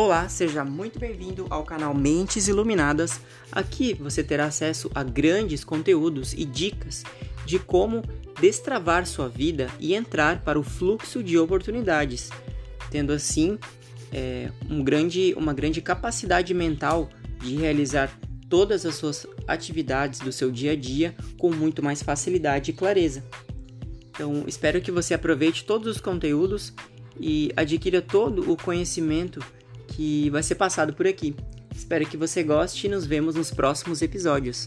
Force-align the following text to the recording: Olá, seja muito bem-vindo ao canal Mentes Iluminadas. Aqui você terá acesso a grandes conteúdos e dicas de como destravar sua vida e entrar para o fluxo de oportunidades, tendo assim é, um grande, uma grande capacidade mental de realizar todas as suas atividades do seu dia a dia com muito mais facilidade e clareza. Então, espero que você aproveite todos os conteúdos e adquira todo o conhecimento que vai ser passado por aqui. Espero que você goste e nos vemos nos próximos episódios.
Olá, 0.00 0.28
seja 0.28 0.64
muito 0.64 0.96
bem-vindo 0.96 1.48
ao 1.50 1.64
canal 1.64 1.92
Mentes 1.92 2.46
Iluminadas. 2.46 3.20
Aqui 3.50 3.94
você 3.94 4.22
terá 4.22 4.44
acesso 4.44 4.88
a 4.94 5.02
grandes 5.02 5.64
conteúdos 5.64 6.34
e 6.34 6.44
dicas 6.44 7.02
de 7.44 7.58
como 7.58 8.04
destravar 8.40 9.04
sua 9.06 9.28
vida 9.28 9.66
e 9.80 9.94
entrar 9.94 10.44
para 10.44 10.56
o 10.56 10.62
fluxo 10.62 11.20
de 11.20 11.36
oportunidades, 11.36 12.30
tendo 12.92 13.12
assim 13.12 13.58
é, 14.12 14.52
um 14.70 14.84
grande, 14.84 15.34
uma 15.36 15.52
grande 15.52 15.82
capacidade 15.82 16.54
mental 16.54 17.10
de 17.40 17.56
realizar 17.56 18.16
todas 18.48 18.86
as 18.86 18.94
suas 18.94 19.26
atividades 19.48 20.20
do 20.20 20.30
seu 20.30 20.48
dia 20.52 20.72
a 20.72 20.76
dia 20.76 21.12
com 21.36 21.50
muito 21.50 21.82
mais 21.82 22.04
facilidade 22.04 22.70
e 22.70 22.74
clareza. 22.74 23.24
Então, 24.10 24.44
espero 24.46 24.80
que 24.80 24.92
você 24.92 25.12
aproveite 25.12 25.64
todos 25.64 25.88
os 25.96 26.00
conteúdos 26.00 26.72
e 27.18 27.52
adquira 27.56 28.00
todo 28.00 28.48
o 28.48 28.56
conhecimento 28.56 29.40
que 29.88 30.30
vai 30.30 30.42
ser 30.42 30.54
passado 30.54 30.92
por 30.92 31.06
aqui. 31.06 31.34
Espero 31.74 32.06
que 32.06 32.16
você 32.16 32.42
goste 32.42 32.86
e 32.86 32.90
nos 32.90 33.06
vemos 33.06 33.34
nos 33.34 33.50
próximos 33.50 34.02
episódios. 34.02 34.64